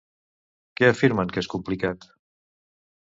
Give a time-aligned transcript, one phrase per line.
[0.79, 2.09] Què afirmen que és complicat?